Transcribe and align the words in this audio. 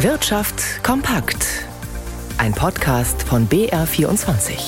Wirtschaft 0.00 0.84
kompakt. 0.84 1.64
Ein 2.36 2.52
Podcast 2.52 3.22
von 3.22 3.48
BR24. 3.48 4.58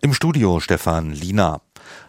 Im 0.00 0.14
Studio 0.14 0.58
Stefan 0.58 1.10
Lina. 1.10 1.60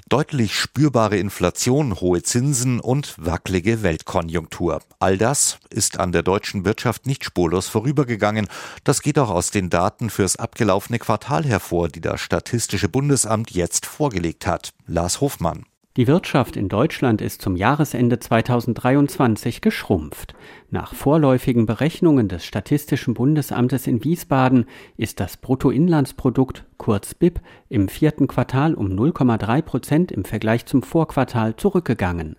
Deutlich 0.08 0.58
spürbare 0.58 1.18
Inflation, 1.18 2.00
hohe 2.00 2.24
Zinsen 2.24 2.80
und 2.80 3.14
wackelige 3.18 3.84
Weltkonjunktur. 3.84 4.80
All 5.00 5.18
das 5.18 5.60
ist 5.70 6.00
an 6.00 6.14
der 6.14 6.24
deutschen 6.24 6.64
Wirtschaft 6.64 7.06
nicht 7.06 7.26
spurlos 7.26 7.68
vorübergegangen. 7.68 8.48
Das 8.86 9.02
geht 9.02 9.20
auch 9.20 9.30
aus 9.30 9.52
den 9.52 9.70
Daten 9.70 10.10
fürs 10.10 10.38
abgelaufene 10.38 11.00
Quartal 11.00 11.44
hervor, 11.44 11.90
die 11.90 12.00
das 12.00 12.22
Statistische 12.22 12.88
Bundesamt 12.88 13.52
jetzt 13.52 13.86
vorgelegt 13.86 14.48
hat. 14.48 14.72
Lars 14.88 15.20
Hofmann. 15.20 15.66
Die 15.98 16.06
Wirtschaft 16.06 16.56
in 16.56 16.70
Deutschland 16.70 17.20
ist 17.20 17.42
zum 17.42 17.56
Jahresende 17.56 18.20
2023 18.20 19.60
geschrumpft. 19.60 20.36
Nach 20.70 20.94
vorläufigen 20.94 21.66
Berechnungen 21.66 22.28
des 22.28 22.46
Statistischen 22.46 23.16
Bundesamtes 23.16 23.88
in 23.88 24.04
Wiesbaden 24.04 24.66
ist 24.98 25.20
das 25.20 25.38
Bruttoinlandsprodukt, 25.38 26.66
kurz 26.80 27.14
BIP, 27.14 27.40
im 27.70 27.88
vierten 27.88 28.28
Quartal 28.28 28.74
um 28.74 28.88
0,3 28.88 29.62
Prozent 29.62 30.12
im 30.12 30.26
Vergleich 30.26 30.66
zum 30.66 30.82
Vorquartal 30.82 31.56
zurückgegangen. 31.56 32.38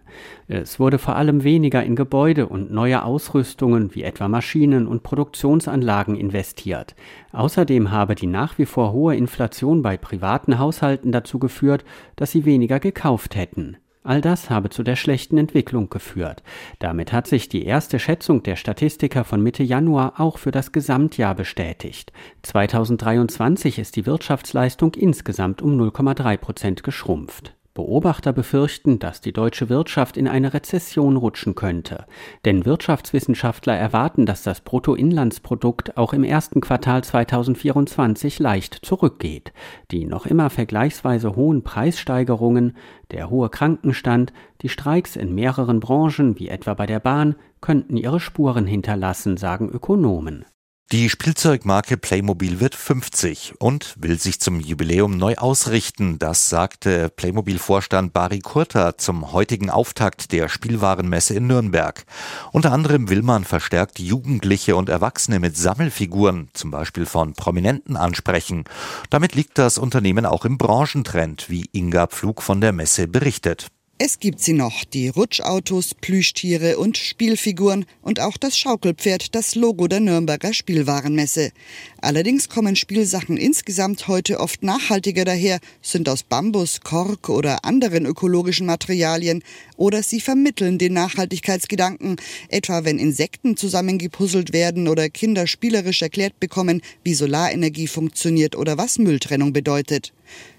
Es 0.49 0.81
wurde 0.81 0.99
vor 0.99 1.15
allem 1.15 1.45
weniger 1.45 1.85
in 1.85 1.95
Gebäude 1.95 2.49
und 2.49 2.73
neue 2.73 3.05
Ausrüstungen 3.05 3.95
wie 3.95 4.03
etwa 4.03 4.27
Maschinen 4.27 4.89
und 4.89 5.05
Produktionsanlagen 5.05 6.17
investiert. 6.17 6.97
Außerdem 7.31 7.93
habe 7.93 8.17
die 8.17 8.27
nach 8.27 8.59
wie 8.59 8.67
vor 8.67 8.91
hohe 8.91 9.15
Inflation 9.15 9.83
bei 9.83 9.97
privaten 9.97 10.59
Haushalten 10.59 11.13
dazu 11.13 11.39
geführt, 11.39 11.85
dass 12.17 12.33
sie 12.33 12.45
weniger 12.45 12.81
gekauft 12.81 13.37
hätten. 13.37 13.77
All 14.03 14.23
das 14.23 14.49
habe 14.49 14.71
zu 14.71 14.83
der 14.83 14.97
schlechten 14.97 15.37
Entwicklung 15.37 15.91
geführt. 15.91 16.43
Damit 16.79 17.13
hat 17.13 17.27
sich 17.27 17.51
die 17.51 17.65
erste 17.65 17.99
Schätzung 17.99 18.43
der 18.43 18.57
Statistiker 18.57 19.25
von 19.25 19.43
Mitte 19.43 19.63
Januar 19.63 20.15
auch 20.19 20.39
für 20.39 20.51
das 20.51 20.73
Gesamtjahr 20.73 21.35
bestätigt. 21.35 22.11
2023 22.43 23.79
ist 23.79 23.97
die 23.97 24.07
Wirtschaftsleistung 24.07 24.95
insgesamt 24.95 25.61
um 25.61 25.79
0,3 25.79 26.37
Prozent 26.39 26.83
geschrumpft. 26.83 27.55
Beobachter 27.81 28.35
befürchten, 28.35 28.99
dass 28.99 29.23
die 29.23 29.33
deutsche 29.33 29.71
Wirtschaft 29.71 30.19
in 30.19 30.29
eine 30.29 30.53
Rezession 30.53 31.17
rutschen 31.17 31.55
könnte. 31.55 32.05
Denn 32.45 32.67
Wirtschaftswissenschaftler 32.67 33.75
erwarten, 33.75 34.27
dass 34.27 34.43
das 34.43 34.61
Bruttoinlandsprodukt 34.61 35.97
auch 35.97 36.13
im 36.13 36.23
ersten 36.23 36.61
Quartal 36.61 37.03
2024 37.03 38.39
leicht 38.39 38.75
zurückgeht. 38.83 39.55
Die 39.93 40.05
noch 40.05 40.27
immer 40.27 40.51
vergleichsweise 40.51 41.37
hohen 41.37 41.63
Preissteigerungen, 41.63 42.77
der 43.13 43.31
hohe 43.31 43.49
Krankenstand, 43.49 44.35
die 44.61 44.69
Streiks 44.69 45.17
in 45.17 45.35
mehreren 45.35 45.81
Branchen, 45.81 46.39
wie 46.39 46.51
etwa 46.51 46.75
bei 46.75 46.85
der 46.85 47.01
Bahn, 47.01 47.35
könnten 47.63 47.97
ihre 47.97 48.21
Spuren 48.21 48.67
hinterlassen, 48.67 49.39
sagen 49.39 49.71
Ökonomen. 49.71 50.45
Die 50.93 51.09
Spielzeugmarke 51.09 51.97
Playmobil 51.97 52.59
wird 52.59 52.75
50 52.75 53.55
und 53.61 53.95
will 53.97 54.19
sich 54.19 54.41
zum 54.41 54.59
Jubiläum 54.59 55.17
neu 55.17 55.37
ausrichten. 55.37 56.19
Das 56.19 56.49
sagte 56.49 57.11
Playmobil-Vorstand 57.11 58.13
Bari 58.13 58.41
Kurta 58.41 58.99
zum 58.99 59.31
heutigen 59.31 59.71
Auftakt 59.71 60.33
der 60.33 60.49
Spielwarenmesse 60.49 61.35
in 61.35 61.47
Nürnberg. 61.47 62.05
Unter 62.51 62.73
anderem 62.73 63.09
will 63.09 63.23
man 63.23 63.45
verstärkt 63.45 64.01
Jugendliche 64.01 64.75
und 64.75 64.89
Erwachsene 64.89 65.39
mit 65.39 65.57
Sammelfiguren, 65.57 66.49
zum 66.55 66.73
Beispiel 66.73 67.07
von 67.07 67.35
Prominenten, 67.35 67.97
ansprechen. 67.97 68.65
Damit 69.11 69.37
liegt 69.37 69.59
das 69.59 69.79
Unternehmen 69.79 70.27
auch 70.27 70.45
im 70.45 70.59
Branchentrend, 70.59 71.49
wie 71.49 71.67
Inga 71.71 72.09
Pflug 72.09 72.43
von 72.43 72.61
der 72.61 72.73
Messe 72.73 73.07
berichtet. 73.07 73.69
Es 74.03 74.19
gibt 74.19 74.41
sie 74.41 74.55
noch, 74.55 74.85
die 74.85 75.09
Rutschautos, 75.09 75.95
Plüschtiere 75.95 76.79
und 76.79 76.97
Spielfiguren 76.97 77.85
und 78.01 78.19
auch 78.19 78.39
das 78.39 78.57
Schaukelpferd, 78.57 79.35
das 79.35 79.55
Logo 79.57 79.89
der 79.89 80.01
Nürnberger 80.01 80.55
Spielwarenmesse. 80.55 81.53
Allerdings 82.01 82.49
kommen 82.49 82.77
Spielsachen 82.77 83.37
insgesamt 83.37 84.09
heute 84.09 84.41
oft 84.41 84.63
nachhaltiger 84.63 85.27
daher, 85.27 85.61
sind 85.83 86.09
aus 86.09 86.23
Bambus, 86.23 86.81
Kork 86.81 87.29
oder 87.29 87.67
anderen 87.67 88.07
ökologischen 88.07 88.65
Materialien 88.65 89.43
oder 89.77 90.03
sie 90.03 90.23
vermitteln 90.23 90.79
den 90.79 90.95
Nachhaltigkeitsgedanken, 90.95 92.17
etwa 92.49 92.85
wenn 92.85 92.99
Insekten 92.99 93.59
zusammengepuzzelt 93.59 94.55
werden 94.55 94.89
oder 94.89 95.11
Kinder 95.11 95.47
spielerisch 95.47 96.01
erklärt 96.01 96.41
bekommen, 96.41 96.81
wie 97.05 97.13
Solarenergie 97.13 97.87
funktioniert 97.87 98.57
oder 98.57 98.79
was 98.79 98.99
Mülltrennung 98.99 99.53
bedeutet. 99.53 100.15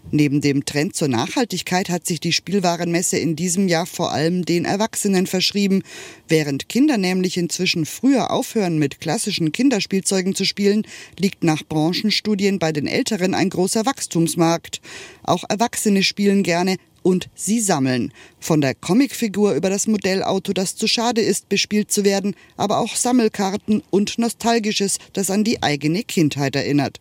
Neben 0.09 0.41
dem 0.41 0.65
Trend 0.65 0.95
zur 0.95 1.07
Nachhaltigkeit 1.07 1.89
hat 1.89 2.05
sich 2.05 2.19
die 2.19 2.33
Spielwarenmesse 2.33 3.17
in 3.17 3.35
diesem 3.35 3.67
Jahr 3.67 3.85
vor 3.85 4.11
allem 4.11 4.43
den 4.43 4.65
Erwachsenen 4.65 5.27
verschrieben. 5.27 5.83
Während 6.27 6.67
Kinder 6.69 6.97
nämlich 6.97 7.37
inzwischen 7.37 7.85
früher 7.85 8.31
aufhören, 8.31 8.79
mit 8.79 8.99
klassischen 8.99 9.51
Kinderspielzeugen 9.51 10.35
zu 10.35 10.43
spielen, 10.43 10.83
liegt 11.19 11.43
nach 11.43 11.63
Branchenstudien 11.63 12.59
bei 12.59 12.71
den 12.71 12.87
Älteren 12.87 13.33
ein 13.33 13.49
großer 13.49 13.85
Wachstumsmarkt. 13.85 14.81
Auch 15.23 15.43
Erwachsene 15.47 16.03
spielen 16.03 16.43
gerne, 16.43 16.77
und 17.03 17.29
sie 17.35 17.59
sammeln. 17.59 18.13
Von 18.39 18.61
der 18.61 18.75
Comicfigur 18.75 19.53
über 19.53 19.69
das 19.69 19.87
Modellauto, 19.87 20.53
das 20.53 20.75
zu 20.75 20.87
schade 20.87 21.21
ist, 21.21 21.49
bespielt 21.49 21.91
zu 21.91 22.03
werden, 22.05 22.35
aber 22.57 22.79
auch 22.79 22.95
Sammelkarten 22.95 23.83
und 23.89 24.17
Nostalgisches, 24.17 24.97
das 25.13 25.29
an 25.29 25.43
die 25.43 25.63
eigene 25.63 26.03
Kindheit 26.03 26.55
erinnert. 26.55 26.99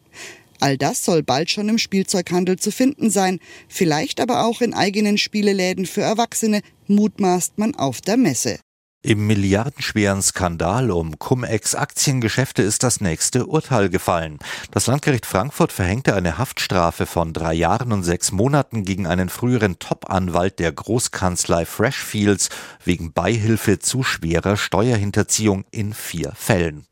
All 0.60 0.76
das 0.76 1.04
soll 1.04 1.22
bald 1.22 1.50
schon 1.50 1.68
im 1.68 1.78
Spielzeughandel 1.78 2.58
zu 2.58 2.70
finden 2.70 3.10
sein, 3.10 3.40
vielleicht 3.68 4.20
aber 4.20 4.44
auch 4.44 4.60
in 4.60 4.74
eigenen 4.74 5.18
Spieleläden 5.18 5.86
für 5.86 6.02
Erwachsene, 6.02 6.60
mutmaßt 6.86 7.58
man 7.58 7.74
auf 7.74 8.00
der 8.00 8.16
Messe. 8.16 8.58
Im 9.02 9.26
milliardenschweren 9.26 10.20
Skandal 10.20 10.90
um 10.90 11.18
Cum-Ex-Aktiengeschäfte 11.18 12.60
ist 12.60 12.82
das 12.82 13.00
nächste 13.00 13.46
Urteil 13.46 13.88
gefallen. 13.88 14.38
Das 14.72 14.88
Landgericht 14.88 15.24
Frankfurt 15.24 15.72
verhängte 15.72 16.14
eine 16.14 16.36
Haftstrafe 16.36 17.06
von 17.06 17.32
drei 17.32 17.54
Jahren 17.54 17.92
und 17.92 18.02
sechs 18.02 18.30
Monaten 18.30 18.84
gegen 18.84 19.06
einen 19.06 19.30
früheren 19.30 19.78
Top-Anwalt 19.78 20.58
der 20.58 20.72
Großkanzlei 20.72 21.64
Freshfields 21.64 22.50
wegen 22.84 23.14
Beihilfe 23.14 23.78
zu 23.78 24.02
schwerer 24.02 24.58
Steuerhinterziehung 24.58 25.64
in 25.70 25.94
vier 25.94 26.32
Fällen. 26.36 26.84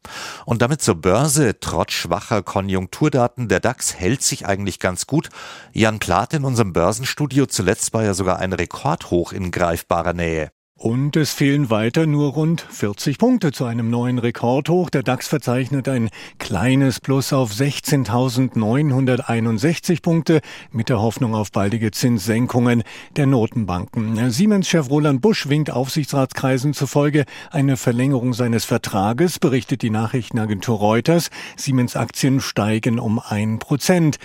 Und 0.46 0.62
damit 0.62 0.80
zur 0.80 0.94
Börse. 0.94 1.60
Trotz 1.60 1.92
schwacher 1.92 2.42
Konjunkturdaten, 2.42 3.48
der 3.48 3.60
DAX 3.60 3.94
hält 3.94 4.22
sich 4.22 4.46
eigentlich 4.46 4.80
ganz 4.80 5.06
gut. 5.06 5.28
Jan 5.75 5.98
Plath 5.98 6.32
in 6.32 6.46
unserem 6.46 6.72
Börsenstudio 6.72 7.44
zuletzt 7.44 7.92
war 7.92 8.02
ja 8.02 8.14
sogar 8.14 8.38
ein 8.38 8.54
Rekordhoch 8.54 9.34
in 9.34 9.50
greifbarer 9.50 10.14
Nähe. 10.14 10.50
Und 10.78 11.14
es 11.16 11.32
fehlen 11.32 11.70
weiter 11.70 12.06
nur 12.06 12.34
rund 12.34 12.60
40 12.60 13.18
Punkte 13.18 13.50
zu 13.50 13.64
einem 13.64 13.90
neuen 13.90 14.20
Rekordhoch. 14.20 14.90
Der 14.90 15.02
DAX 15.02 15.26
verzeichnet 15.26 15.88
ein 15.88 16.08
kleines 16.38 17.00
Plus 17.00 17.32
auf 17.32 17.50
16.961 17.50 20.02
Punkte 20.02 20.40
mit 20.70 20.88
der 20.88 21.00
Hoffnung 21.00 21.34
auf 21.34 21.50
baldige 21.50 21.90
Zinssenkungen 21.90 22.84
der 23.16 23.26
Notenbanken. 23.26 24.30
Siemens-Chef 24.30 24.88
Roland 24.88 25.20
Busch 25.20 25.48
winkt 25.48 25.72
Aufsichtsratskreisen 25.72 26.74
zufolge 26.74 27.24
eine 27.50 27.76
Verlängerung 27.76 28.32
seines 28.32 28.64
Vertrages, 28.64 29.40
berichtet 29.40 29.82
die 29.82 29.90
Nachrichtenagentur 29.90 30.78
Reuters. 30.78 31.30
Siemens-Aktien 31.56 32.40
steigen 32.40 33.00
um 33.00 33.18
ein 33.18 33.58
Prozent. 33.58 34.20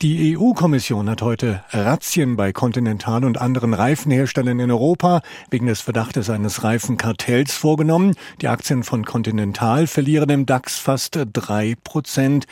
Die 0.00 0.38
EU-Kommission 0.38 1.10
hat 1.10 1.22
heute 1.22 1.64
Razzien 1.72 2.36
bei 2.36 2.52
Continental 2.52 3.24
und 3.24 3.40
anderen 3.40 3.74
Reifenherstellern 3.74 4.60
in 4.60 4.70
Europa 4.70 5.22
wegen 5.50 5.66
des 5.66 5.80
Verdachtes 5.80 6.30
eines 6.30 6.62
Reifenkartells 6.62 7.52
vorgenommen. 7.54 8.14
Die 8.40 8.46
Aktien 8.46 8.84
von 8.84 9.04
Continental 9.04 9.88
verlieren 9.88 10.30
im 10.30 10.46
DAX 10.46 10.78
fast 10.78 11.18
drei 11.32 11.74
Prozent. 11.82 12.46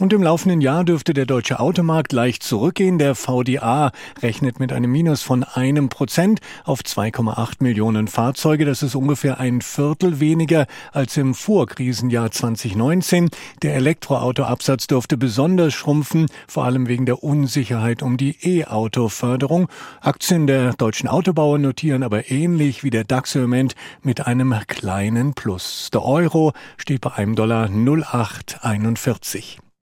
Und 0.00 0.14
im 0.14 0.22
laufenden 0.22 0.62
Jahr 0.62 0.82
dürfte 0.82 1.12
der 1.12 1.26
deutsche 1.26 1.60
Automarkt 1.60 2.14
leicht 2.14 2.42
zurückgehen. 2.42 2.98
Der 2.98 3.14
VDA 3.14 3.92
rechnet 4.22 4.58
mit 4.58 4.72
einem 4.72 4.90
Minus 4.90 5.20
von 5.20 5.44
einem 5.44 5.90
Prozent 5.90 6.40
auf 6.64 6.80
2,8 6.80 7.56
Millionen 7.60 8.08
Fahrzeuge. 8.08 8.64
Das 8.64 8.82
ist 8.82 8.94
ungefähr 8.94 9.40
ein 9.40 9.60
Viertel 9.60 10.18
weniger 10.18 10.66
als 10.92 11.18
im 11.18 11.34
Vorkrisenjahr 11.34 12.30
2019. 12.30 13.28
Der 13.62 13.74
Elektroautoabsatz 13.74 14.86
dürfte 14.86 15.18
besonders 15.18 15.74
schrumpfen, 15.74 16.28
vor 16.48 16.64
allem 16.64 16.88
wegen 16.90 17.06
der 17.06 17.22
Unsicherheit 17.22 18.02
um 18.02 18.18
die 18.18 18.36
E-Auto-Förderung. 18.42 19.68
Aktien 20.00 20.48
der 20.48 20.72
deutschen 20.74 21.08
Autobauer 21.08 21.58
notieren 21.58 22.02
aber 22.02 22.30
ähnlich 22.30 22.84
wie 22.84 22.90
der 22.90 23.04
DAX 23.04 23.34
im 23.36 23.42
Moment 23.42 23.76
mit 24.02 24.26
einem 24.26 24.54
kleinen 24.66 25.34
Plus. 25.34 25.90
Der 25.92 26.04
Euro 26.04 26.52
steht 26.76 27.02
bei 27.02 27.12
einem 27.12 27.36
Dollar 27.36 27.68
0,841. 27.68 29.60